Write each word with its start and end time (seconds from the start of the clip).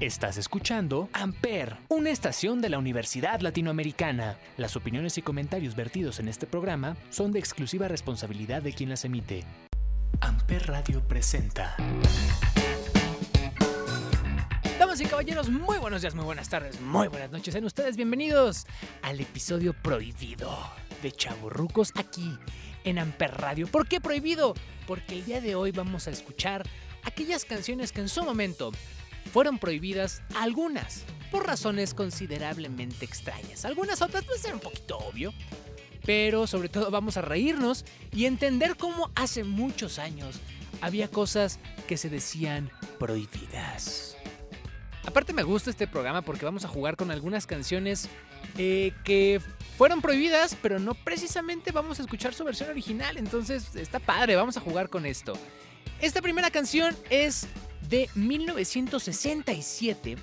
Estás 0.00 0.38
escuchando 0.38 1.10
Amper, 1.12 1.76
una 1.88 2.08
estación 2.08 2.62
de 2.62 2.70
la 2.70 2.78
Universidad 2.78 3.42
Latinoamericana. 3.42 4.38
Las 4.56 4.74
opiniones 4.74 5.18
y 5.18 5.22
comentarios 5.22 5.76
vertidos 5.76 6.20
en 6.20 6.28
este 6.28 6.46
programa 6.46 6.96
son 7.10 7.32
de 7.32 7.38
exclusiva 7.38 7.86
responsabilidad 7.86 8.62
de 8.62 8.72
quien 8.72 8.88
las 8.88 9.04
emite. 9.04 9.44
Amper 10.22 10.68
Radio 10.68 11.06
presenta. 11.06 11.76
Damas 14.78 15.02
y 15.02 15.04
caballeros, 15.04 15.50
muy 15.50 15.76
buenos 15.76 16.00
días, 16.00 16.14
muy 16.14 16.24
buenas 16.24 16.48
tardes, 16.48 16.80
muy 16.80 17.08
buenas 17.08 17.30
noches. 17.30 17.52
Sean 17.52 17.66
ustedes 17.66 17.96
bienvenidos 17.98 18.66
al 19.02 19.20
episodio 19.20 19.74
prohibido 19.74 20.50
de 21.02 21.12
Chaburrucos 21.12 21.92
aquí 21.94 22.38
en 22.84 22.98
Amper 22.98 23.34
Radio. 23.34 23.66
¿Por 23.66 23.86
qué 23.86 24.00
prohibido? 24.00 24.54
Porque 24.86 25.16
el 25.16 25.26
día 25.26 25.42
de 25.42 25.56
hoy 25.56 25.72
vamos 25.72 26.08
a 26.08 26.10
escuchar 26.10 26.66
aquellas 27.04 27.44
canciones 27.44 27.92
que 27.92 28.00
en 28.00 28.08
su 28.08 28.24
momento 28.24 28.72
fueron 29.32 29.58
prohibidas 29.58 30.22
algunas, 30.34 31.04
por 31.30 31.46
razones 31.46 31.94
considerablemente 31.94 33.04
extrañas. 33.04 33.64
Algunas 33.64 34.02
otras 34.02 34.24
puede 34.24 34.38
ser 34.38 34.54
un 34.54 34.60
poquito 34.60 34.98
obvio, 34.98 35.32
pero 36.04 36.46
sobre 36.46 36.68
todo 36.68 36.90
vamos 36.90 37.16
a 37.16 37.22
reírnos 37.22 37.84
y 38.12 38.24
entender 38.24 38.76
cómo 38.76 39.10
hace 39.14 39.44
muchos 39.44 39.98
años 39.98 40.40
había 40.80 41.08
cosas 41.08 41.58
que 41.86 41.96
se 41.96 42.08
decían 42.08 42.70
prohibidas. 42.98 44.16
Aparte 45.06 45.32
me 45.32 45.42
gusta 45.42 45.70
este 45.70 45.86
programa 45.86 46.22
porque 46.22 46.44
vamos 46.44 46.64
a 46.64 46.68
jugar 46.68 46.96
con 46.96 47.10
algunas 47.10 47.46
canciones 47.46 48.08
eh, 48.58 48.92
que 49.04 49.40
fueron 49.78 50.02
prohibidas, 50.02 50.56
pero 50.60 50.78
no 50.78 50.94
precisamente 50.94 51.72
vamos 51.72 51.98
a 51.98 52.02
escuchar 52.02 52.34
su 52.34 52.44
versión 52.44 52.70
original, 52.70 53.16
entonces 53.16 53.74
está 53.76 53.98
padre, 53.98 54.36
vamos 54.36 54.56
a 54.56 54.60
jugar 54.60 54.88
con 54.88 55.06
esto. 55.06 55.32
Esta 56.00 56.22
primera 56.22 56.50
canción 56.50 56.96
es 57.08 57.46
de 57.90 58.08
1967 58.14 60.16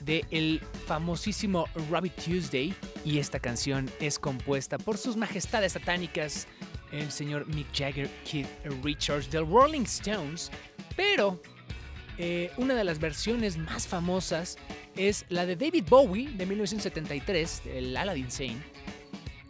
de 0.00 0.24
el 0.30 0.60
famosísimo 0.86 1.66
Rabbit 1.90 2.14
Tuesday 2.16 2.74
y 3.04 3.18
esta 3.18 3.38
canción 3.38 3.90
es 4.00 4.18
compuesta 4.18 4.78
por 4.78 4.98
sus 4.98 5.16
majestades 5.16 5.72
satánicas 5.72 6.46
el 6.92 7.10
señor 7.10 7.46
Mick 7.46 7.66
Jagger, 7.74 8.08
Keith 8.28 8.48
Richards 8.82 9.30
del 9.30 9.46
Rolling 9.46 9.82
Stones, 9.82 10.50
pero 10.96 11.40
eh, 12.18 12.50
una 12.56 12.74
de 12.74 12.84
las 12.84 13.00
versiones 13.00 13.58
más 13.58 13.86
famosas 13.86 14.56
es 14.96 15.26
la 15.28 15.44
de 15.44 15.56
David 15.56 15.84
Bowie 15.88 16.30
de 16.30 16.46
1973, 16.46 17.62
el 17.66 17.96
Aladdin 17.96 18.30
Sane. 18.30 18.62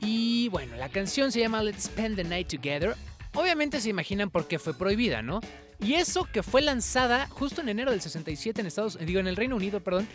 Y 0.00 0.48
bueno, 0.48 0.74
la 0.76 0.88
canción 0.88 1.30
se 1.32 1.40
llama 1.40 1.62
Let's 1.62 1.84
Spend 1.84 2.16
the 2.16 2.24
Night 2.24 2.48
Together. 2.48 2.96
Obviamente 3.34 3.80
se 3.80 3.90
imaginan 3.90 4.30
por 4.30 4.48
qué 4.48 4.58
fue 4.58 4.74
prohibida, 4.74 5.22
¿no? 5.22 5.40
Y 5.80 5.94
eso 5.94 6.24
que 6.24 6.42
fue 6.42 6.62
lanzada 6.62 7.26
justo 7.28 7.60
en 7.60 7.68
enero 7.68 7.90
del 7.90 8.00
67 8.00 8.60
en 8.60 8.66
Estados 8.66 8.98
digo 8.98 9.20
en 9.20 9.26
el 9.26 9.36
Reino 9.36 9.56
Unido, 9.56 9.80
perdón, 9.80 10.08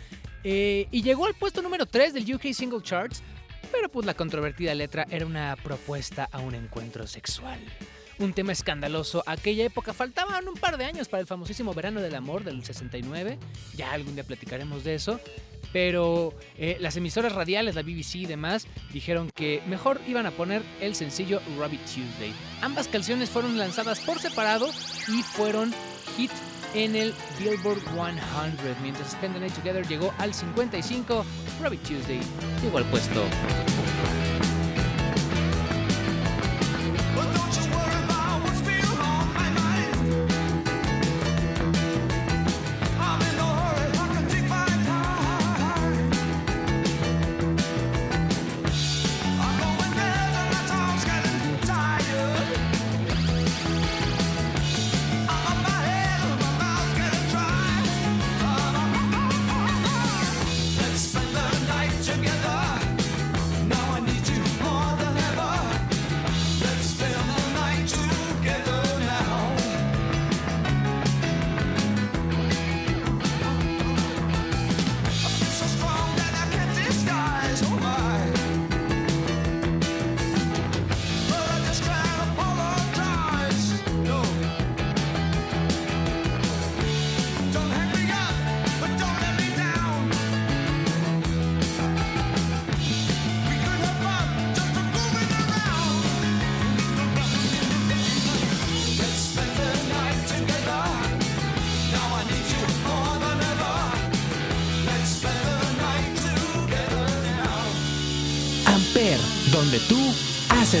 eh, 0.44 0.88
y 0.90 1.02
llegó 1.02 1.26
al 1.26 1.34
puesto 1.34 1.62
número 1.62 1.86
3 1.86 2.14
del 2.14 2.34
UK 2.34 2.52
Single 2.52 2.82
Charts, 2.82 3.22
pero 3.70 3.88
pues 3.88 4.06
la 4.06 4.14
controvertida 4.14 4.74
letra 4.74 5.06
era 5.10 5.26
una 5.26 5.56
propuesta 5.62 6.28
a 6.32 6.38
un 6.38 6.54
encuentro 6.54 7.06
sexual. 7.06 7.58
Un 8.18 8.34
tema 8.34 8.52
escandaloso. 8.52 9.22
Aquella 9.26 9.64
época 9.64 9.94
faltaban 9.94 10.46
un 10.46 10.54
par 10.54 10.76
de 10.76 10.84
años 10.84 11.08
para 11.08 11.22
el 11.22 11.26
famosísimo 11.26 11.72
Verano 11.72 12.00
del 12.02 12.14
Amor 12.14 12.44
del 12.44 12.62
69. 12.62 13.38
Ya 13.76 13.92
algún 13.92 14.14
día 14.14 14.24
platicaremos 14.24 14.84
de 14.84 14.94
eso 14.94 15.20
pero 15.72 16.34
eh, 16.56 16.76
las 16.80 16.96
emisoras 16.96 17.34
radiales, 17.34 17.74
la 17.74 17.82
BBC 17.82 18.16
y 18.16 18.26
demás, 18.26 18.66
dijeron 18.92 19.30
que 19.34 19.62
mejor 19.66 20.00
iban 20.06 20.26
a 20.26 20.30
poner 20.30 20.62
el 20.80 20.94
sencillo 20.94 21.40
Rabbit 21.58 21.80
Tuesday. 21.84 22.32
Ambas 22.62 22.88
canciones 22.88 23.30
fueron 23.30 23.58
lanzadas 23.58 24.00
por 24.00 24.18
separado 24.18 24.68
y 25.08 25.22
fueron 25.22 25.72
hit 26.16 26.30
en 26.74 26.94
el 26.94 27.12
Billboard 27.38 27.80
100, 27.80 28.82
mientras 28.82 29.12
Spend 29.12 29.34
the 29.34 29.40
Night 29.40 29.54
Together 29.54 29.86
llegó 29.86 30.12
al 30.18 30.32
55, 30.32 31.24
Rabbit 31.60 31.82
Tuesday 31.82 32.20
llegó 32.62 32.78
al 32.78 32.84
puesto 32.84 33.24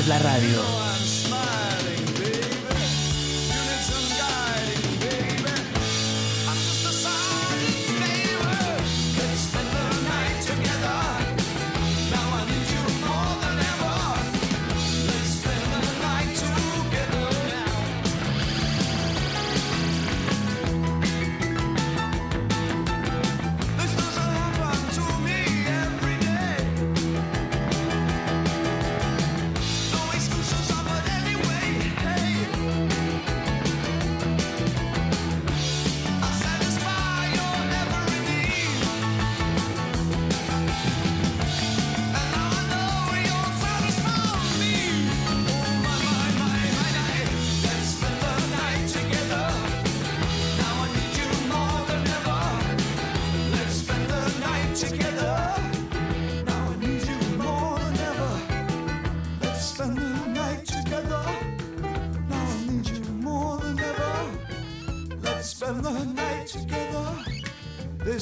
haces 0.00 0.08
la 0.08 0.18
radio. 0.18 0.79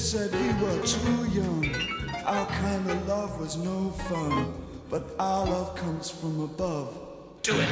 Said 0.09 0.33
we 0.33 0.65
were 0.65 0.81
too 0.87 1.25
young. 1.39 1.67
Our 2.25 2.47
kind 2.47 2.91
of 2.91 3.07
love 3.07 3.39
was 3.39 3.57
no 3.59 3.91
fun. 4.09 4.55
But 4.89 5.05
our 5.19 5.45
love 5.45 5.77
comes 5.77 6.11
from 6.11 6.41
above. 6.41 6.97
Do 7.43 7.53
it. 7.55 7.69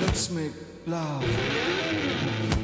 Let's 0.00 0.30
make 0.30 0.52
love. 0.86 2.61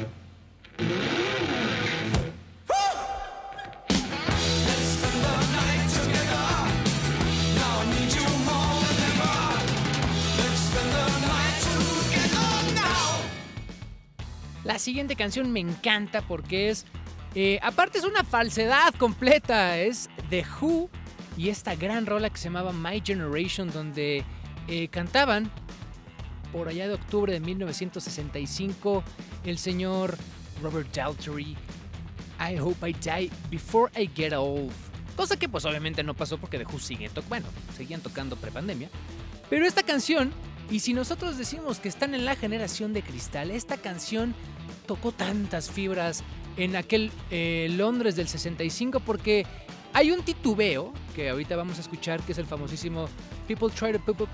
La 14.79 14.85
siguiente 14.85 15.17
canción 15.17 15.51
me 15.51 15.59
encanta 15.59 16.21
porque 16.21 16.69
es 16.69 16.85
Eh, 17.35 17.59
aparte 17.61 17.97
es 17.97 18.05
una 18.05 18.23
falsedad 18.23 18.93
completa, 18.95 19.77
es 19.77 20.09
The 20.29 20.45
Who 20.61 20.89
y 21.35 21.49
esta 21.49 21.75
gran 21.75 22.05
rola 22.05 22.29
que 22.29 22.37
se 22.37 22.45
llamaba 22.45 22.71
My 22.71 23.03
Generation 23.05 23.69
donde 23.71 24.23
eh, 24.69 24.87
cantaban 24.87 25.51
por 26.53 26.69
allá 26.69 26.87
de 26.87 26.93
octubre 26.93 27.33
de 27.33 27.41
1965 27.41 29.03
el 29.43 29.57
señor 29.57 30.17
Robert 30.63 30.95
Daltrey 30.95 31.57
I 32.39 32.57
Hope 32.57 32.89
I 32.89 32.93
Die 32.93 33.29
Before 33.51 33.91
I 34.01 34.09
Get 34.15 34.31
Old. 34.31 34.71
Cosa 35.17 35.35
que 35.35 35.49
pues 35.49 35.65
obviamente 35.65 36.03
no 36.03 36.13
pasó 36.13 36.37
porque 36.37 36.57
The 36.57 36.65
Who 36.65 36.79
sigue 36.79 37.09
tocando, 37.09 37.27
bueno, 37.27 37.47
seguían 37.75 37.99
tocando 37.99 38.37
prepandemia. 38.37 38.89
Pero 39.49 39.67
esta 39.67 39.83
canción, 39.83 40.31
y 40.71 40.79
si 40.79 40.93
nosotros 40.93 41.37
decimos 41.37 41.79
que 41.79 41.89
están 41.89 42.15
en 42.15 42.23
la 42.23 42.37
generación 42.37 42.93
de 42.93 43.03
cristal, 43.03 43.51
esta 43.51 43.75
canción 43.75 44.33
tocó 44.85 45.11
tantas 45.11 45.69
fibras 45.71 46.23
en 46.57 46.75
aquel 46.75 47.11
eh, 47.31 47.67
Londres 47.71 48.15
del 48.15 48.27
65 48.27 48.99
porque 48.99 49.45
hay 49.93 50.11
un 50.11 50.23
titubeo 50.23 50.93
que 51.15 51.29
ahorita 51.29 51.55
vamos 51.55 51.77
a 51.77 51.81
escuchar 51.81 52.21
que 52.21 52.33
es 52.33 52.37
el 52.37 52.45
famosísimo 52.45 53.07
People 53.47 53.69
Try 53.69 53.93
to 53.93 54.13
Put, 54.13 54.29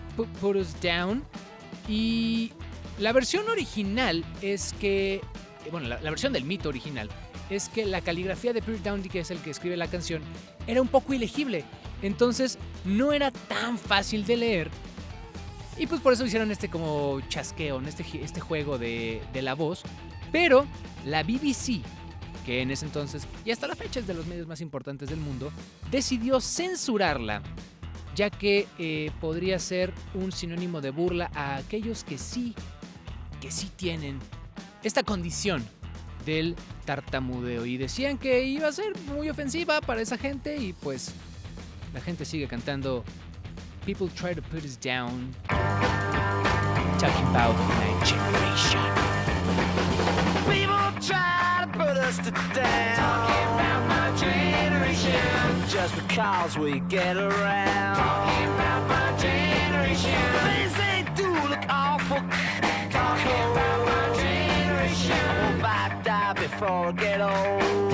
Us 0.55 0.75
Down 0.81 1.23
y 1.87 2.51
la 2.99 3.11
versión 3.11 3.47
original 3.49 4.23
es 4.41 4.73
que, 4.73 5.21
bueno, 5.71 5.87
la, 5.87 5.97
versión 5.97 6.33
del 6.33 6.45
mito 6.45 6.69
original 6.69 7.09
es 7.49 7.69
que 7.69 7.85
la 7.85 8.01
caligrafía 8.01 8.53
de 8.53 8.61
Peter 8.61 8.81
Downey, 8.81 9.09
que 9.09 9.19
es 9.19 9.31
el 9.31 9.39
que 9.39 9.51
escribe 9.51 9.77
la 9.77 9.87
canción, 9.87 10.21
era 10.65 10.81
un 10.81 10.87
poco 10.87 11.13
ilegible. 11.13 11.63
Entonces 12.01 12.57
no 12.85 13.11
era 13.11 13.31
tan 13.31 13.77
fácil 13.77 14.25
de 14.25 14.37
leer. 14.37 14.71
Y 15.77 15.87
pues 15.87 15.99
por 16.01 16.13
eso 16.13 16.25
hicieron 16.25 16.51
este 16.51 16.69
como 16.69 17.19
chasqueo, 17.27 17.81
este, 17.81 18.05
este 18.23 18.39
juego 18.39 18.77
de, 18.77 19.21
de 19.33 19.41
la 19.41 19.55
voz. 19.55 19.83
Pero 20.35 20.65
la 21.05 21.23
BBC 21.23 21.81
que 22.45 22.61
en 22.61 22.69
ese 22.69 22.85
entonces, 22.85 23.25
y 23.45 23.51
hasta 23.51 23.67
la 23.67 23.75
fecha 23.75 24.01
es 24.01 24.05
de 24.05 24.13
los 24.13 24.27
medios 24.27 24.47
más 24.47 24.59
importantes 24.59 25.09
del 25.09 25.17
mundo, 25.17 25.49
decidió 25.89 26.41
censurarla, 26.41 27.41
ya 28.15 28.29
que 28.29 28.67
eh, 28.77 29.11
podría 29.21 29.57
ser 29.59 29.93
un 30.13 30.33
sinónimo 30.33 30.81
de 30.81 30.91
burla 30.91 31.31
a 31.33 31.55
aquellos 31.55 32.03
que 32.03 32.17
sí, 32.17 32.53
que 33.39 33.49
sí 33.49 33.71
tienen 33.77 34.19
esta 34.83 35.03
condición 35.03 35.65
del 36.25 36.57
tartamudeo. 36.83 37.65
Y 37.65 37.77
decían 37.77 38.17
que 38.17 38.45
iba 38.45 38.67
a 38.67 38.73
ser 38.73 38.93
muy 39.07 39.29
ofensiva 39.29 39.79
para 39.79 40.01
esa 40.01 40.17
gente 40.17 40.57
y 40.57 40.73
pues 40.73 41.13
la 41.93 42.01
gente 42.01 42.25
sigue 42.25 42.47
cantando 42.47 43.05
People 43.85 44.09
try 44.09 44.35
to 44.35 44.41
put 44.41 44.65
us 44.65 44.77
down. 44.77 45.33
Talking 46.99 47.27
about 47.27 47.55
my 47.55 48.05
generation. 48.05 49.14
Put 51.75 51.97
us 51.97 52.17
to 52.19 52.31
down. 52.31 52.95
Talking 52.95 53.47
about 53.55 53.87
my 53.89 54.17
generation. 54.17 55.67
Just 55.67 55.93
because 55.95 56.57
we 56.57 56.79
get 56.79 57.17
around. 57.17 57.97
Talking 57.97 58.47
about 58.53 58.87
my 58.87 59.17
generation. 59.17 60.15
Things 60.47 60.73
they 60.77 61.05
do 61.15 61.29
look 61.49 61.65
awful. 61.67 62.21
Talking 62.91 63.41
about 63.51 63.85
my 63.85 64.05
generation. 64.15 65.11
I 65.11 65.51
hope 65.51 65.63
I 65.65 66.01
die 66.01 66.33
before 66.33 66.87
I 66.87 66.91
get 66.93 67.19
old. 67.19 67.84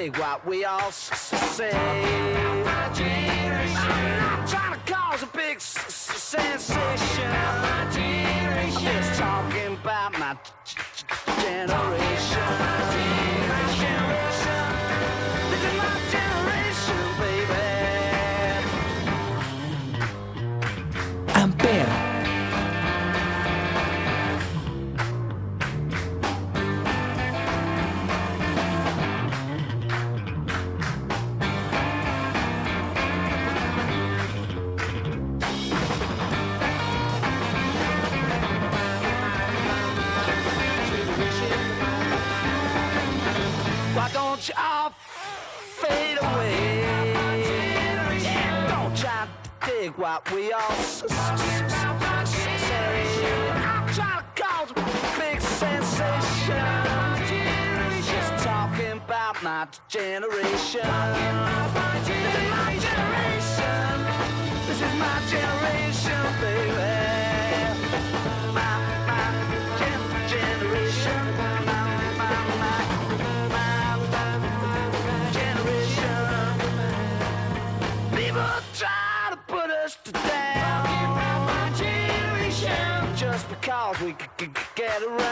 Dig 0.00 0.16
what 0.16 0.46
we 0.46 0.64
all 0.64 0.90
say. 0.90 1.70
I'm 1.70 2.64
not 2.64 2.94
trying 4.48 4.72
to 4.72 4.92
cause 4.92 5.22
a 5.22 5.26
big 5.26 5.60
sensation. 5.60 7.30
I'm 7.30 8.72
just 8.82 9.20
talking 9.20 9.74
about 9.74 10.18
my 10.18 10.36
generation. 11.42 12.89
Dig 49.90 49.98
what 49.98 50.32
we 50.32 50.52
all 50.52 50.60
trying 53.92 54.22
to 54.22 54.42
cause 54.42 54.70
a 54.70 54.74
big 55.18 55.40
sensation. 55.40 56.66
Talking 58.38 58.92
about 58.92 59.42
my 59.42 59.66
generation. 59.88 60.80
Could 85.00 85.18
get 85.18 85.29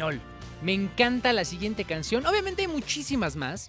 español. 0.00 0.20
Me 0.62 0.72
encanta 0.72 1.32
la 1.32 1.44
siguiente 1.44 1.84
canción. 1.84 2.26
Obviamente 2.26 2.62
hay 2.62 2.68
muchísimas 2.68 3.36
más. 3.36 3.68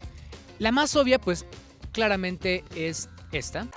La 0.60 0.72
más 0.72 0.96
obvia, 0.96 1.20
pues, 1.20 1.46
claramente 1.92 2.64
es 2.76 3.10
esta. 3.32 3.68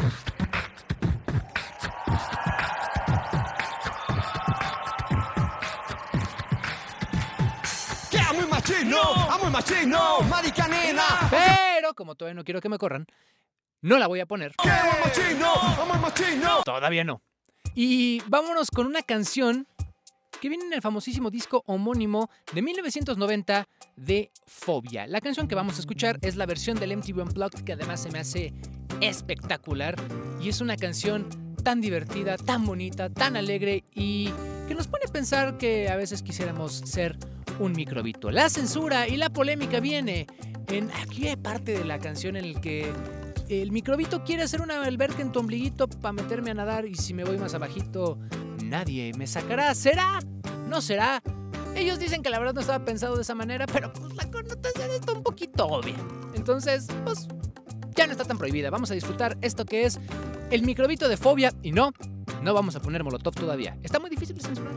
Pero, 11.30 11.94
como 11.94 12.14
todavía 12.14 12.34
no 12.34 12.44
quiero 12.44 12.60
que 12.60 12.68
me 12.68 12.78
corran, 12.78 13.06
no 13.80 13.98
la 13.98 14.06
voy 14.06 14.20
a 14.20 14.26
poner. 14.26 14.54
Todavía 16.64 17.04
no. 17.04 17.22
Y 17.74 18.22
vámonos 18.28 18.70
con 18.70 18.86
una 18.86 19.02
canción 19.02 19.66
que 20.44 20.50
viene 20.50 20.66
en 20.66 20.74
el 20.74 20.82
famosísimo 20.82 21.30
disco 21.30 21.62
homónimo 21.64 22.28
de 22.52 22.60
1990 22.60 23.66
de 23.96 24.30
Fobia. 24.44 25.06
La 25.06 25.22
canción 25.22 25.48
que 25.48 25.54
vamos 25.54 25.78
a 25.78 25.80
escuchar 25.80 26.18
es 26.20 26.36
la 26.36 26.44
versión 26.44 26.78
del 26.78 26.94
MTV 26.98 27.22
Unplugged 27.22 27.64
que 27.64 27.72
además 27.72 28.02
se 28.02 28.10
me 28.10 28.18
hace 28.18 28.52
espectacular 29.00 29.96
y 30.42 30.50
es 30.50 30.60
una 30.60 30.76
canción 30.76 31.30
tan 31.62 31.80
divertida, 31.80 32.36
tan 32.36 32.66
bonita, 32.66 33.08
tan 33.08 33.38
alegre 33.38 33.84
y 33.94 34.28
que 34.68 34.74
nos 34.74 34.86
pone 34.86 35.06
a 35.08 35.10
pensar 35.10 35.56
que 35.56 35.88
a 35.88 35.96
veces 35.96 36.22
quisiéramos 36.22 36.74
ser 36.74 37.16
un 37.58 37.72
microbito. 37.72 38.30
La 38.30 38.50
censura 38.50 39.08
y 39.08 39.16
la 39.16 39.30
polémica 39.30 39.80
viene 39.80 40.26
en 40.68 40.90
aquella 40.90 41.38
parte 41.38 41.72
de 41.72 41.86
la 41.86 41.98
canción 41.98 42.36
en 42.36 42.44
el 42.44 42.60
que 42.60 42.92
el 43.48 43.72
microbito 43.72 44.24
quiere 44.24 44.42
hacer 44.42 44.60
una 44.60 44.82
alberca 44.82 45.22
en 45.22 45.32
tu 45.32 45.40
ombliguito 45.40 45.88
para 45.88 46.12
meterme 46.12 46.50
a 46.50 46.54
nadar 46.54 46.84
y 46.84 46.96
si 46.96 47.14
me 47.14 47.24
voy 47.24 47.38
más 47.38 47.54
abajito 47.54 48.18
nadie 48.64 49.12
me 49.16 49.26
sacará. 49.26 49.74
¿Será? 49.74 50.20
¿No 50.68 50.80
será? 50.80 51.22
Ellos 51.76 51.98
dicen 51.98 52.22
que 52.22 52.30
la 52.30 52.38
verdad 52.38 52.54
no 52.54 52.60
estaba 52.60 52.84
pensado 52.84 53.16
de 53.16 53.22
esa 53.22 53.34
manera, 53.34 53.66
pero 53.66 53.92
pues 53.92 54.14
la 54.14 54.30
connotación 54.30 54.90
está 54.90 55.12
un 55.12 55.22
poquito 55.22 55.66
obvia. 55.66 55.96
Entonces, 56.34 56.86
pues 57.04 57.28
ya 57.94 58.06
no 58.06 58.12
está 58.12 58.24
tan 58.24 58.38
prohibida. 58.38 58.70
Vamos 58.70 58.90
a 58.90 58.94
disfrutar 58.94 59.36
esto 59.40 59.64
que 59.64 59.84
es 59.84 59.98
el 60.50 60.62
microbito 60.62 61.08
de 61.08 61.16
fobia 61.16 61.52
y 61.62 61.72
no, 61.72 61.92
no 62.42 62.54
vamos 62.54 62.76
a 62.76 62.80
poner 62.80 63.02
molotov 63.02 63.34
todavía. 63.34 63.76
Está 63.82 63.98
muy 63.98 64.10
difícil 64.10 64.36
de 64.36 64.42
censurar. 64.42 64.72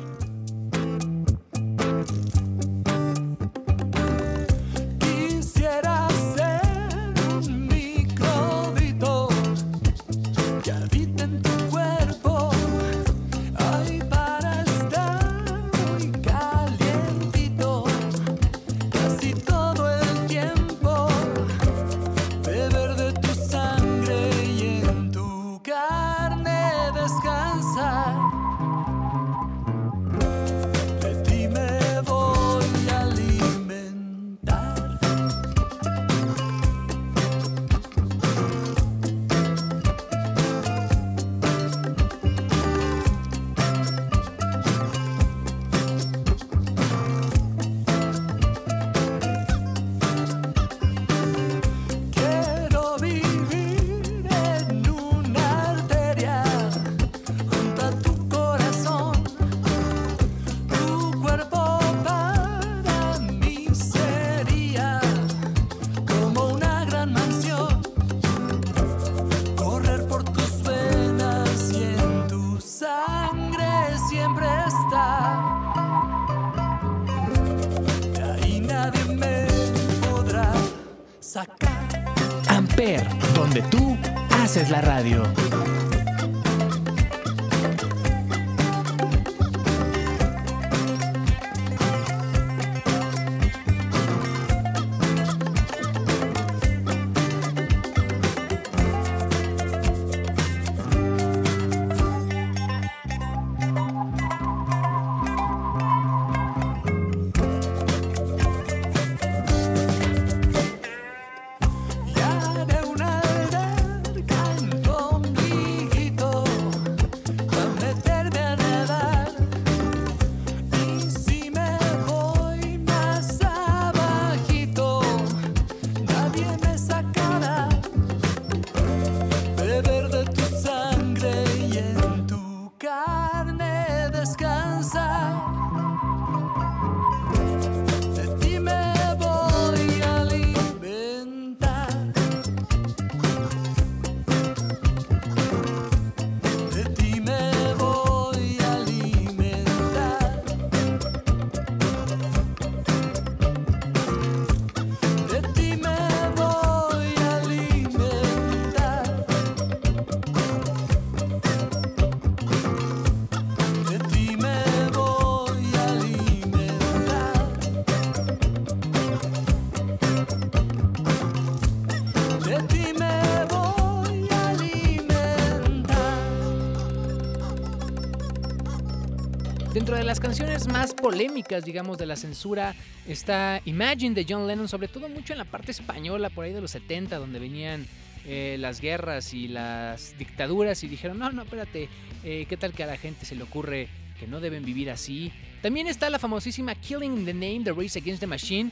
Las 180.08 180.22
canciones 180.22 180.68
más 180.70 180.94
polémicas, 180.94 181.66
digamos, 181.66 181.98
de 181.98 182.06
la 182.06 182.16
censura, 182.16 182.74
está 183.10 183.62
Imagine 183.66 184.16
de 184.16 184.26
John 184.28 184.48
Lennon, 184.48 184.70
sobre 184.70 184.88
todo 184.88 185.10
mucho 185.10 185.34
en 185.34 185.40
la 185.40 185.44
parte 185.44 185.72
española, 185.72 186.30
por 186.30 186.46
ahí 186.46 186.54
de 186.54 186.62
los 186.62 186.72
70, 186.72 187.18
donde 187.18 187.40
venían 187.40 187.86
eh, 188.26 188.56
las 188.58 188.80
guerras 188.80 189.34
y 189.34 189.50
las 189.50 190.18
dictaduras 190.18 190.82
y 190.86 190.88
dijeron, 190.88 191.20
no, 191.20 191.30
no, 191.34 191.42
espérate, 191.42 191.90
eh, 192.24 192.46
¿qué 192.48 192.56
tal 192.56 192.72
que 192.72 192.84
a 192.84 192.88
la 192.88 192.96
gente 192.96 193.26
se 193.26 193.36
le 193.36 193.44
ocurre 193.44 193.90
que 194.18 194.28
no 194.28 194.40
deben 194.40 194.64
vivir 194.64 194.90
así? 194.92 195.34
También 195.62 195.88
está 195.88 196.10
la 196.10 196.20
famosísima 196.20 196.74
Killing 196.74 197.18
in 197.18 197.26
the 197.26 197.34
Name 197.34 197.66
de 197.66 197.74
Race 197.74 198.00
Against 198.00 198.22
the 198.22 198.28
Machine, 198.28 198.72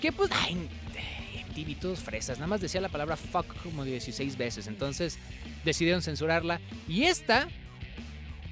que 0.00 0.12
pues, 0.12 0.30
ay, 0.32 0.56
todos 1.80 1.98
fresas, 2.00 2.38
nada 2.38 2.46
más 2.46 2.60
decía 2.60 2.80
la 2.80 2.88
palabra 2.88 3.16
fuck 3.16 3.46
como 3.62 3.84
16 3.84 4.36
veces, 4.36 4.66
entonces 4.66 5.18
decidieron 5.64 6.02
censurarla. 6.02 6.60
Y 6.86 7.04
esta, 7.04 7.48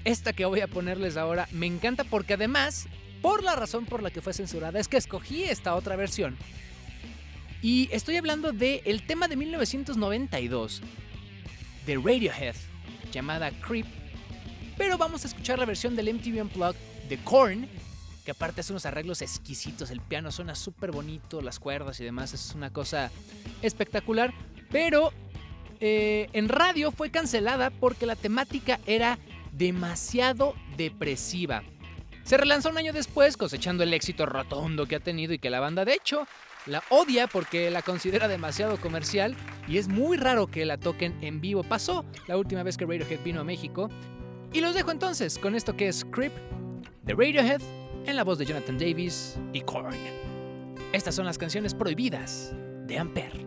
esta 0.06 0.32
que 0.32 0.44
voy 0.44 0.60
a 0.60 0.68
ponerles 0.68 1.16
ahora, 1.16 1.48
me 1.50 1.66
encanta 1.66 2.04
porque 2.04 2.34
además, 2.34 2.86
por 3.22 3.42
la 3.42 3.56
razón 3.56 3.86
por 3.86 4.04
la 4.04 4.12
que 4.12 4.22
fue 4.22 4.32
censurada, 4.32 4.78
es 4.78 4.86
que 4.86 4.96
escogí 4.96 5.42
esta 5.42 5.74
otra 5.74 5.96
versión. 5.96 6.36
Y 7.60 7.88
estoy 7.90 8.16
hablando 8.16 8.52
del 8.52 8.82
el 8.84 9.04
tema 9.04 9.26
de 9.26 9.34
1992 9.34 10.80
de 11.86 11.96
Radiohead, 11.96 12.54
llamada 13.10 13.50
Creep. 13.50 13.86
Pero 14.78 14.96
vamos 14.96 15.24
a 15.24 15.28
escuchar 15.28 15.58
la 15.58 15.64
versión 15.64 15.96
del 15.96 16.14
MTV 16.14 16.40
Unplugged 16.40 16.78
de 17.08 17.18
Korn, 17.18 17.68
que 18.24 18.30
aparte 18.30 18.60
hace 18.60 18.72
unos 18.72 18.86
arreglos 18.86 19.22
exquisitos, 19.22 19.90
el 19.90 20.00
piano 20.00 20.30
suena 20.30 20.54
súper 20.54 20.92
bonito, 20.92 21.40
las 21.40 21.58
cuerdas 21.58 21.98
y 21.98 22.04
demás, 22.04 22.32
es 22.32 22.54
una 22.54 22.72
cosa 22.72 23.10
espectacular. 23.60 24.32
Pero 24.70 25.12
eh, 25.80 26.28
en 26.32 26.48
radio 26.48 26.92
fue 26.92 27.10
cancelada 27.10 27.70
porque 27.70 28.06
la 28.06 28.14
temática 28.14 28.78
era 28.86 29.18
demasiado 29.56 30.54
depresiva. 30.76 31.62
Se 32.24 32.36
relanzó 32.36 32.70
un 32.70 32.78
año 32.78 32.92
después, 32.92 33.36
cosechando 33.36 33.84
el 33.84 33.94
éxito 33.94 34.26
rotundo 34.26 34.86
que 34.86 34.96
ha 34.96 35.00
tenido 35.00 35.32
y 35.32 35.38
que 35.38 35.50
la 35.50 35.60
banda, 35.60 35.84
de 35.84 35.94
hecho, 35.94 36.26
la 36.66 36.82
odia 36.90 37.28
porque 37.28 37.70
la 37.70 37.82
considera 37.82 38.26
demasiado 38.26 38.76
comercial 38.78 39.36
y 39.68 39.78
es 39.78 39.86
muy 39.86 40.16
raro 40.16 40.48
que 40.48 40.66
la 40.66 40.78
toquen 40.78 41.16
en 41.22 41.40
vivo. 41.40 41.62
Pasó 41.62 42.04
la 42.26 42.36
última 42.36 42.64
vez 42.64 42.76
que 42.76 42.84
Radiohead 42.84 43.22
vino 43.22 43.40
a 43.40 43.44
México. 43.44 43.88
Y 44.52 44.60
los 44.60 44.74
dejo 44.74 44.90
entonces 44.90 45.38
con 45.38 45.54
esto 45.54 45.76
que 45.76 45.88
es 45.88 46.04
Creep 46.04 46.32
de 47.04 47.14
Radiohead 47.14 47.60
en 48.06 48.16
la 48.16 48.24
voz 48.24 48.38
de 48.38 48.46
Jonathan 48.46 48.78
Davis 48.78 49.38
y 49.52 49.60
Korn. 49.60 49.94
Estas 50.92 51.14
son 51.14 51.26
las 51.26 51.38
canciones 51.38 51.74
prohibidas 51.74 52.52
de 52.86 52.98
Ampere. 52.98 53.46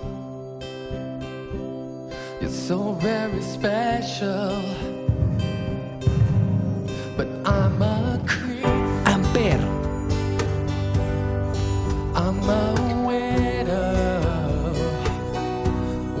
So 2.51 2.91
very 2.95 3.41
special. 3.41 4.61
But 7.15 7.27
I'm 7.45 7.81
a 7.81 8.21
creep. 8.27 8.65
Ampere. 9.07 9.65
I'm 12.13 12.39
a 12.49 12.73
widow. 13.07 14.21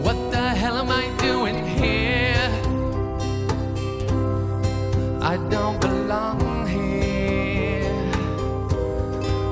What 0.01 0.31
the 0.31 0.47
hell 0.61 0.77
am 0.77 0.89
I 0.89 1.05
doing 1.17 1.67
here? 1.67 2.49
I 5.21 5.35
don't 5.49 5.81
belong 5.81 6.65
here. 6.65 7.91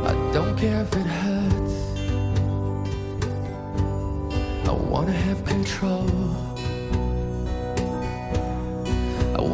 I 0.07 0.13
don't 0.31 0.57
care 0.57 0.81
if 0.83 0.93
it 0.95 1.05
hurts. 1.05 1.75
I 4.65 4.71
wanna 4.71 5.11
have 5.11 5.43
control. 5.43 6.48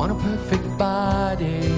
Want 0.08 0.20
a 0.20 0.24
perfect 0.24 0.78
body. 0.78 1.74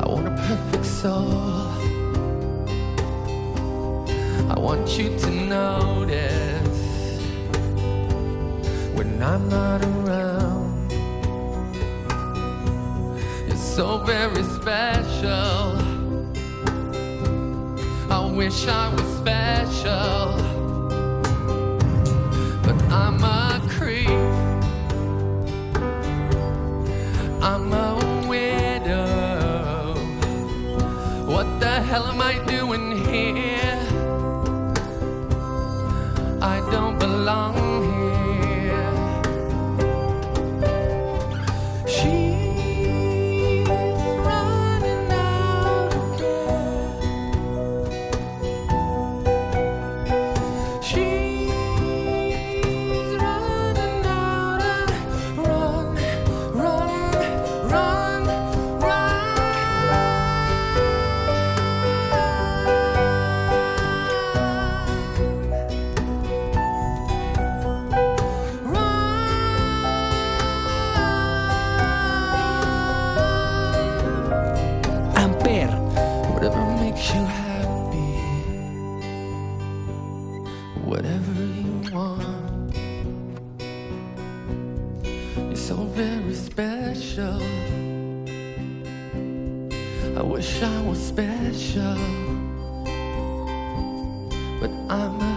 I 0.00 0.06
want 0.06 0.26
a 0.28 0.36
perfect 0.48 0.84
soul. 0.84 1.32
I 4.50 4.58
want 4.58 4.98
you 4.98 5.18
to 5.18 5.30
notice 5.30 6.82
when 8.92 9.22
I'm 9.22 9.48
not 9.48 9.82
around. 9.82 10.92
You're 13.46 13.56
so 13.56 13.96
very 14.04 14.42
special. 14.42 15.78
I 18.10 18.30
wish 18.30 18.68
I 18.68 18.92
was 18.92 19.08
special, 19.16 20.36
What 31.42 31.58
the 31.58 31.80
hell 31.80 32.06
am 32.06 32.20
I 32.20 32.38
doing 32.46 32.92
here? 32.92 33.80
I 36.40 36.60
don't 36.70 37.00
belong 37.00 37.71
You're 85.36 85.56
so 85.56 85.76
very 85.76 86.34
special. 86.34 87.40
I 90.16 90.22
wish 90.22 90.62
I 90.62 90.82
was 90.82 90.98
special, 90.98 91.96
but 94.60 94.70
I'm 94.90 95.31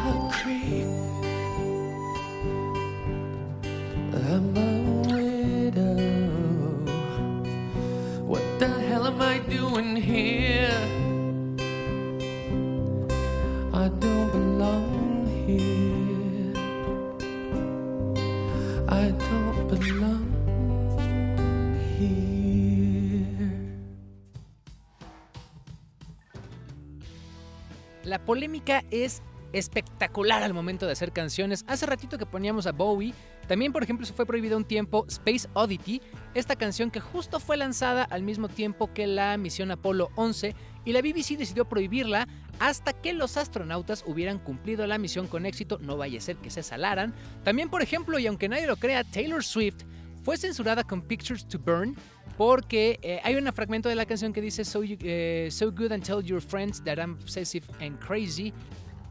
Es 28.68 29.22
espectacular 29.54 30.42
al 30.42 30.54
momento 30.54 30.88
de 30.88 30.94
hacer 30.94 31.12
canciones. 31.12 31.64
Hace 31.68 31.86
ratito 31.86 32.18
que 32.18 32.26
poníamos 32.26 32.66
a 32.66 32.72
Bowie, 32.72 33.14
también 33.48 33.72
por 33.72 33.84
ejemplo 33.84 34.06
se 34.06 34.14
fue 34.14 34.26
prohibida 34.26 34.58
un 34.58 34.66
tiempo 34.66 35.06
Space 35.08 35.48
Oddity, 35.54 36.02
esta 36.34 36.56
canción 36.56 36.90
que 36.90 37.00
justo 37.00 37.40
fue 37.40 37.58
lanzada 37.58 38.04
al 38.04 38.24
mismo 38.24 38.50
tiempo 38.50 38.92
que 38.92 39.06
la 39.06 39.38
misión 39.38 39.70
Apolo 39.70 40.10
11 40.16 40.56
y 40.84 40.94
la 40.94 41.02
BBC 41.02 41.38
decidió 41.38 41.66
prohibirla 41.66 42.28
hasta 42.60 42.94
que 42.94 43.14
los 43.14 43.38
astronautas 43.38 44.04
hubieran 44.08 44.40
cumplido 44.40 44.88
la 44.88 44.98
misión 44.98 45.28
con 45.28 45.46
éxito, 45.46 45.78
no 45.80 45.96
vaya 45.96 46.18
a 46.18 46.22
ser 46.22 46.38
que 46.38 46.50
se 46.50 46.64
salaran. 46.64 47.14
También 47.44 47.70
por 47.70 47.84
ejemplo, 47.84 48.18
y 48.18 48.26
aunque 48.26 48.50
nadie 48.50 48.66
lo 48.66 48.78
crea, 48.78 49.04
Taylor 49.04 49.44
Swift 49.44 49.84
fue 50.24 50.38
censurada 50.38 50.84
con 50.84 51.04
Pictures 51.04 51.48
to 51.48 51.60
Burn 51.60 51.96
porque 52.38 53.00
eh, 53.02 53.22
hay 53.24 53.36
un 53.36 53.52
fragmento 53.54 53.90
de 53.90 53.96
la 53.96 54.06
canción 54.06 54.34
que 54.34 54.42
dice 54.42 54.66
so, 54.66 54.82
eh, 54.84 55.48
so 55.52 55.72
good 55.72 55.92
and 55.92 56.04
tell 56.04 56.22
your 56.22 56.42
friends 56.42 56.84
that 56.84 56.98
I'm 56.98 57.18
obsessive 57.22 57.66
and 57.80 57.98
crazy. 58.00 58.54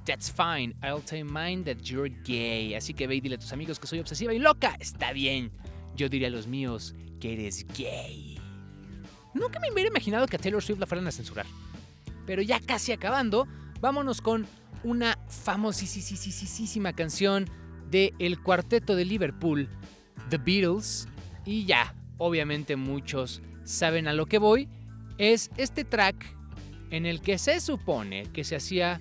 That's 0.05 0.31
fine, 0.31 0.75
I'll 0.83 1.01
tell 1.01 1.25
mine 1.25 1.65
that 1.65 1.83
you're 1.85 2.11
gay. 2.25 2.75
Así 2.75 2.93
que 2.93 3.07
ve 3.07 3.17
y 3.17 3.21
dile 3.21 3.37
a 3.37 3.39
tus 3.39 3.53
amigos 3.53 3.79
que 3.79 3.87
soy 3.87 4.01
obsesiva 4.01 4.35
y 4.35 4.39
loca. 4.39 4.77
Está 4.79 5.13
bien. 5.13 5.51
Yo 5.97 6.09
diré 6.09 6.27
a 6.27 6.31
los 6.31 6.47
míos 6.47 6.95
que 7.21 7.33
eres 7.33 7.67
gay. 7.77 8.39
Nunca 9.33 9.59
me 9.61 9.73
hubiera 9.73 9.89
imaginado 9.89 10.27
que 10.27 10.37
a 10.37 10.39
Taylor 10.39 10.63
Swift 10.63 10.79
la 10.79 10.87
fueran 10.87 11.07
a 11.07 11.13
censurar. 11.13 11.47
Pero 12.27 12.43
ya 12.43 12.61
casi 12.61 12.93
acabando, 12.93 13.49
vámonos 13.81 14.21
con 14.21 14.47
una 14.83 15.19
famosísima 15.29 16.93
canción 16.93 17.49
de 17.91 18.13
el 18.19 18.41
cuarteto 18.43 18.95
de 18.95 19.07
Liverpool, 19.07 19.69
The 20.29 20.37
Beatles. 20.37 21.09
Y 21.47 21.65
ya, 21.65 21.95
obviamente 22.19 22.77
muchos 22.77 23.43
saben 23.65 24.09
a 24.09 24.13
lo 24.13 24.27
que 24.27 24.39
voy. 24.39 24.69
Es 25.19 25.51
este 25.57 25.85
track 25.85 26.17
en 26.91 27.07
el 27.07 27.21
que 27.21 27.39
se 27.39 27.61
supone 27.61 28.25
que 28.33 28.45
se 28.45 28.57
hacía 28.57 29.01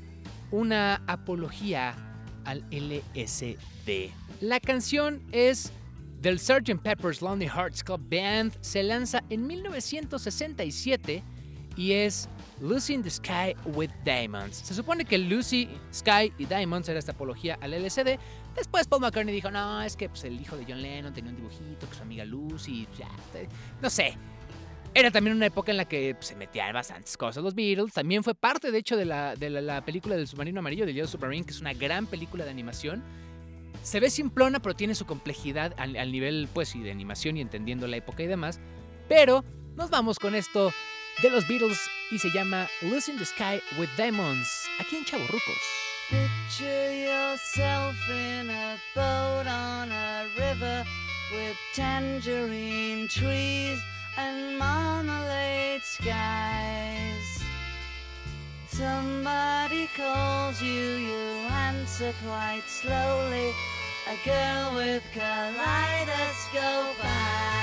una 0.51 1.01
apología 1.07 1.95
al 2.45 2.63
LSD. 2.71 4.11
La 4.41 4.59
canción 4.59 5.21
es 5.31 5.71
del 6.21 6.39
Sgt. 6.39 6.81
Pepper's 6.81 7.21
Lonely 7.21 7.49
Hearts 7.49 7.83
Club 7.83 8.01
Band, 8.09 8.53
se 8.61 8.81
lanza 8.81 9.23
en 9.29 9.45
1967 9.45 11.23
y 11.75 11.93
es 11.93 12.29
Lucy 12.61 12.93
in 12.93 13.03
the 13.03 13.09
Sky 13.09 13.55
with 13.65 13.89
Diamonds. 14.05 14.57
Se 14.57 14.73
supone 14.73 15.05
que 15.05 15.17
Lucy, 15.17 15.69
Sky 15.93 16.31
y 16.37 16.45
Diamonds 16.45 16.87
era 16.89 16.99
esta 16.99 17.11
apología 17.11 17.57
al 17.61 17.71
LSD. 17.71 18.17
Después 18.55 18.87
Paul 18.87 19.01
McCartney 19.01 19.33
dijo, 19.33 19.51
no, 19.51 19.81
es 19.81 19.95
que 19.95 20.09
pues, 20.09 20.23
el 20.23 20.39
hijo 20.39 20.55
de 20.55 20.65
John 20.67 20.81
Lennon 20.81 21.13
tenía 21.13 21.31
un 21.31 21.37
dibujito 21.37 21.85
con 21.87 21.95
su 21.95 22.01
amiga 22.03 22.25
Lucy. 22.25 22.87
ya, 22.97 23.09
no 23.81 23.89
sé. 23.89 24.17
Era 24.95 25.09
también 25.09 25.35
una 25.35 25.47
época 25.47 25.71
en 25.71 25.77
la 25.77 25.85
que 25.85 26.15
se 26.19 26.35
metían 26.35 26.71
bastantes 26.71 27.17
cosas 27.17 27.43
los 27.43 27.55
Beatles. 27.55 27.93
También 27.93 28.23
fue 28.23 28.35
parte, 28.35 28.71
de 28.71 28.77
hecho, 28.77 28.95
de 28.95 29.05
la, 29.05 29.35
de 29.35 29.49
la, 29.49 29.59
la 29.59 29.83
película 29.83 30.15
del 30.15 30.27
submarino 30.27 30.59
amarillo, 30.59 30.85
de 30.85 30.93
Yellow 30.93 31.07
Submarine, 31.07 31.45
que 31.45 31.51
es 31.51 31.61
una 31.61 31.73
gran 31.73 32.05
película 32.05 32.45
de 32.45 32.51
animación. 32.51 33.03
Se 33.81 33.99
ve 33.99 34.11
simplona, 34.11 34.59
pero 34.59 34.75
tiene 34.75 34.93
su 34.93 35.05
complejidad 35.07 35.73
al, 35.77 35.97
al 35.97 36.11
nivel, 36.11 36.47
pues, 36.53 36.69
sí, 36.69 36.81
de 36.81 36.91
animación 36.91 37.37
y 37.37 37.41
entendiendo 37.41 37.87
la 37.87 37.97
época 37.97 38.21
y 38.21 38.27
demás. 38.27 38.59
Pero 39.09 39.43
nos 39.75 39.89
vamos 39.89 40.19
con 40.19 40.35
esto 40.35 40.71
de 41.21 41.29
los 41.29 41.47
Beatles 41.47 41.89
y 42.11 42.19
se 42.19 42.29
llama 42.31 42.67
Losing 42.81 43.17
the 43.17 43.25
Sky 43.25 43.61
with 43.77 43.89
Diamonds, 43.97 44.67
aquí 44.79 44.97
en 44.97 45.05
Chavo. 45.05 45.27
Picture 46.09 46.93
yourself 46.93 47.95
in 48.09 48.49
a 48.49 48.77
boat 48.93 49.47
on 49.47 49.91
a 49.91 50.25
river 50.37 50.83
with 51.31 51.57
tangerine 51.73 53.07
trees 53.07 53.79
and 54.17 54.57
marmalade 54.57 55.81
skies. 55.83 57.43
Somebody 58.67 59.87
calls 59.95 60.61
you, 60.61 60.97
you 60.97 61.47
answer 61.51 62.13
quite 62.25 62.63
slowly. 62.67 63.53
A 64.07 64.17
girl 64.25 64.75
with 64.75 65.03
kaleidoscope 65.13 67.05
eyes. 67.05 67.62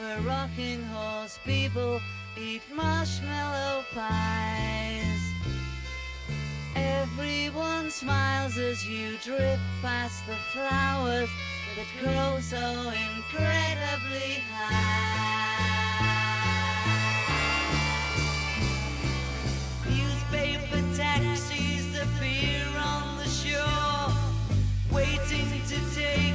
Where 0.00 0.20
rocking 0.22 0.82
horse 0.84 1.38
people 1.44 2.00
eat 2.36 2.62
marshmallow 2.74 3.84
pies. 3.92 5.20
Everyone 6.74 7.90
smiles 7.90 8.56
as 8.56 8.88
you 8.88 9.18
drift 9.22 9.60
past 9.82 10.26
the 10.26 10.36
flowers 10.52 11.28
that 11.76 11.86
grow 12.00 12.40
so 12.40 12.64
incredibly 13.08 14.42
high. 14.54 15.20
Newspaper 19.86 20.82
taxis 20.96 22.00
appear 22.00 22.66
on 22.78 23.18
the 23.18 23.28
shore, 23.28 24.14
waiting 24.90 25.60
to 25.68 25.78
take 25.94 26.29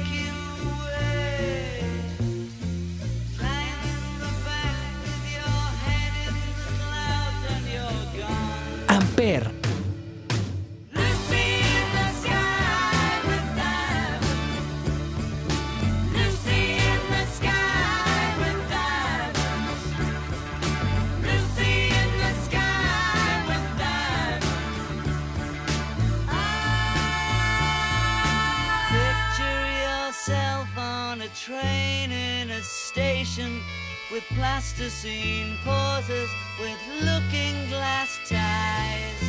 with 34.10 34.24
plasticine 34.34 35.56
pauses 35.64 36.30
with 36.60 36.78
looking 37.00 37.68
glass 37.68 38.18
ties. 38.28 39.20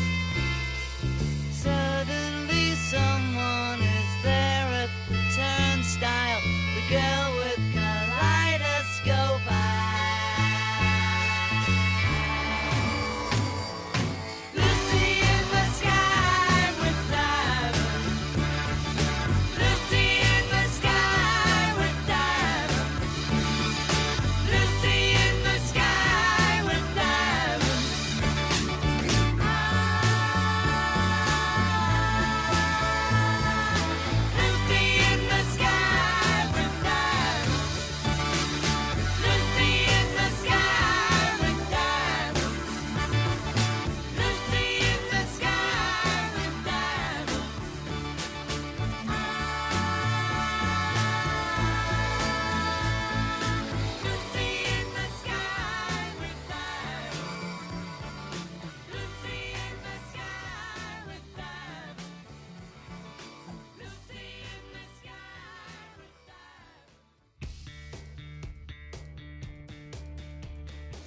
Suddenly 1.51 2.71
someone 2.75 3.79
is 3.81 4.23
there 4.23 4.67
at 4.83 4.89
the 5.09 5.17
turnstile. 5.35 6.36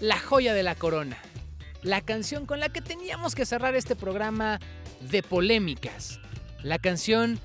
La 0.00 0.18
joya 0.18 0.54
de 0.54 0.62
la 0.62 0.74
corona. 0.74 1.18
La 1.82 2.00
canción 2.00 2.46
con 2.46 2.60
la 2.60 2.68
que 2.68 2.80
teníamos 2.82 3.34
que 3.34 3.46
cerrar 3.46 3.74
este 3.74 3.96
programa 3.96 4.58
de 5.00 5.22
polémicas. 5.22 6.20
La 6.62 6.78
canción 6.78 7.38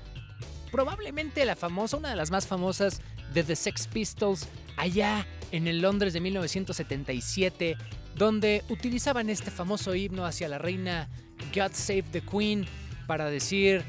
probablemente 0.70 1.44
la 1.44 1.56
famosa, 1.56 1.96
una 1.96 2.10
de 2.10 2.16
las 2.16 2.30
más 2.30 2.46
famosas 2.46 3.00
de 3.32 3.44
The 3.44 3.56
Sex 3.56 3.86
Pistols 3.86 4.46
allá 4.76 5.26
en 5.52 5.66
el 5.68 5.80
Londres 5.80 6.12
de 6.12 6.20
1977, 6.20 7.76
donde 8.14 8.62
utilizaban 8.68 9.30
este 9.30 9.50
famoso 9.50 9.94
himno 9.94 10.26
hacia 10.26 10.48
la 10.48 10.58
reina 10.58 11.08
God 11.54 11.72
Save 11.72 12.04
the 12.12 12.20
Queen 12.20 12.66
para 13.06 13.30
decir... 13.30 13.84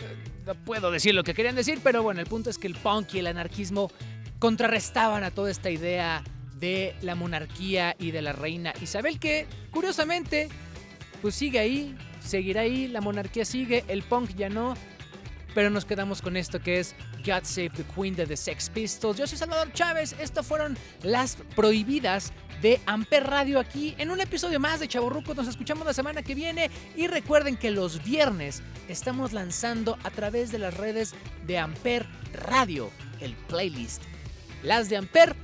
eh, 0.00 0.16
No 0.46 0.54
puedo 0.54 0.90
decir 0.90 1.14
lo 1.14 1.22
que 1.22 1.34
querían 1.34 1.54
decir, 1.54 1.80
pero 1.82 2.02
bueno, 2.02 2.20
el 2.20 2.26
punto 2.26 2.50
es 2.50 2.58
que 2.58 2.66
el 2.66 2.74
punk 2.74 3.14
y 3.14 3.18
el 3.18 3.26
anarquismo 3.26 3.90
contrarrestaban 4.38 5.22
a 5.22 5.30
toda 5.30 5.50
esta 5.50 5.70
idea 5.70 6.24
de 6.60 6.94
la 7.02 7.14
monarquía 7.14 7.96
y 7.98 8.10
de 8.10 8.22
la 8.22 8.32
reina 8.32 8.72
Isabel, 8.80 9.18
que 9.18 9.46
curiosamente, 9.70 10.48
pues 11.22 11.34
sigue 11.34 11.58
ahí, 11.58 11.96
seguirá 12.20 12.62
ahí, 12.62 12.86
la 12.86 13.00
monarquía 13.00 13.44
sigue, 13.44 13.84
el 13.88 14.02
punk 14.02 14.34
ya 14.36 14.48
no, 14.48 14.74
pero 15.54 15.70
nos 15.70 15.84
quedamos 15.84 16.22
con 16.22 16.36
esto 16.36 16.60
que 16.60 16.78
es 16.78 16.94
God 17.24 17.44
Save 17.44 17.70
the 17.70 17.84
Queen 17.84 18.14
de 18.14 18.26
The 18.26 18.36
Sex 18.36 18.70
Pistols. 18.70 19.18
Yo 19.18 19.26
soy 19.26 19.38
Salvador 19.38 19.72
Chávez, 19.72 20.14
estas 20.20 20.46
fueron 20.46 20.76
las 21.02 21.36
prohibidas 21.56 22.32
de 22.62 22.80
Amper 22.86 23.26
Radio 23.26 23.58
aquí 23.58 23.94
en 23.98 24.10
un 24.10 24.20
episodio 24.20 24.60
más 24.60 24.80
de 24.80 24.88
Chaborrucos. 24.88 25.36
Nos 25.36 25.48
escuchamos 25.48 25.86
la 25.86 25.94
semana 25.94 26.22
que 26.22 26.34
viene 26.34 26.70
y 26.94 27.06
recuerden 27.06 27.56
que 27.56 27.70
los 27.70 28.04
viernes 28.04 28.62
estamos 28.88 29.32
lanzando 29.32 29.98
a 30.04 30.10
través 30.10 30.52
de 30.52 30.58
las 30.58 30.76
redes 30.76 31.14
de 31.46 31.58
Amper 31.58 32.06
Radio 32.32 32.90
el 33.20 33.34
playlist. 33.48 34.02
Las 34.62 34.88
de 34.88 34.98
Amper 34.98 35.34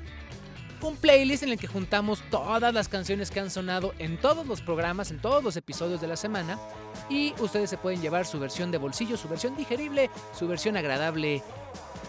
un 0.83 0.97
playlist 0.97 1.43
en 1.43 1.51
el 1.51 1.59
que 1.59 1.67
juntamos 1.67 2.23
todas 2.31 2.73
las 2.73 2.89
canciones 2.89 3.31
que 3.31 3.41
han 3.41 3.51
sonado 3.51 3.95
en 3.99 4.19
todos 4.19 4.47
los 4.47 4.61
programas, 4.61 5.11
en 5.11 5.21
todos 5.21 5.43
los 5.43 5.57
episodios 5.57 6.01
de 6.01 6.07
la 6.07 6.17
semana. 6.17 6.59
Y 7.09 7.35
ustedes 7.39 7.71
se 7.71 7.79
pueden 7.79 8.01
llevar 8.01 8.27
su 8.27 8.39
versión 8.39 8.71
de 8.71 8.79
bolsillo, 8.79 9.17
su 9.17 9.29
versión 9.29 9.57
digerible, 9.57 10.11
su 10.37 10.47
versión 10.49 10.77
agradable 10.77 11.43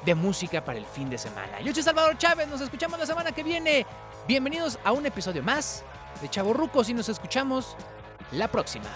de 0.05 0.15
música 0.15 0.63
para 0.63 0.77
el 0.77 0.85
fin 0.85 1.09
de 1.09 1.17
semana. 1.17 1.61
Yo 1.61 1.73
soy 1.73 1.83
Salvador 1.83 2.17
Chávez, 2.17 2.47
nos 2.47 2.61
escuchamos 2.61 2.99
la 2.99 3.05
semana 3.05 3.31
que 3.31 3.43
viene. 3.43 3.85
Bienvenidos 4.27 4.79
a 4.83 4.91
un 4.91 5.05
episodio 5.05 5.43
más 5.43 5.83
de 6.21 6.29
Chaborrucos 6.29 6.89
y 6.89 6.93
nos 6.93 7.09
escuchamos 7.09 7.75
la 8.31 8.47
próxima. 8.49 8.89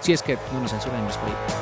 Si 0.00 0.12
es 0.12 0.22
que 0.22 0.38
no 0.52 0.60
nos 0.60 0.70
censuran 0.70 1.00
en 1.00 1.06
los 1.06 1.16
proyectos. 1.16 1.54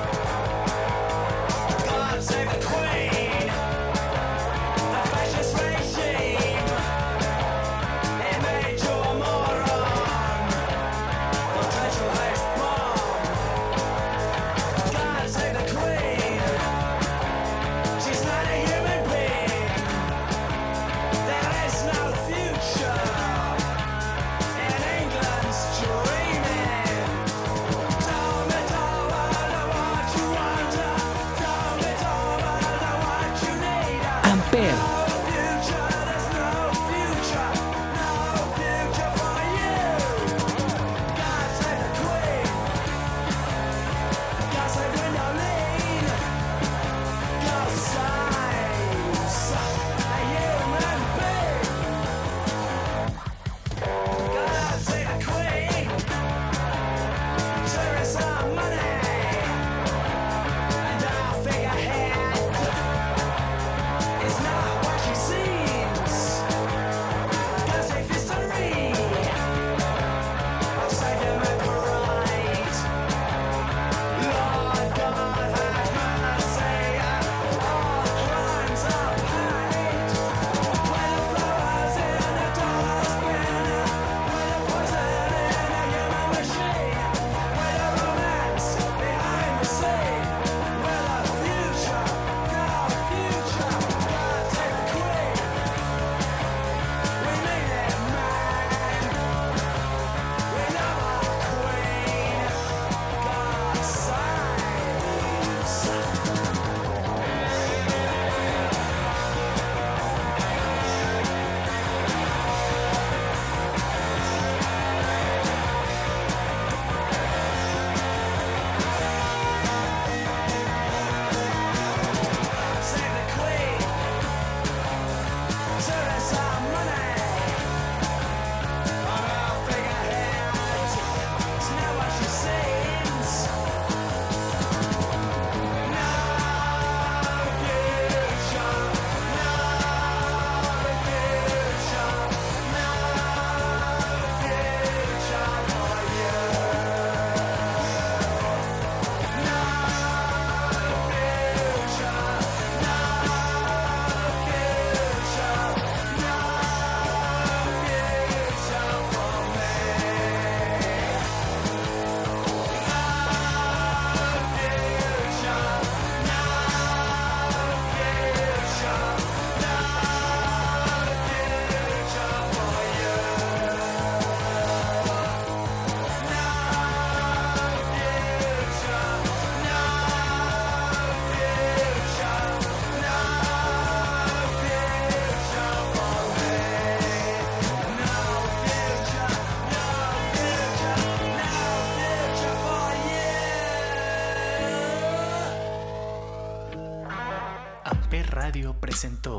Presentó 198.96 199.35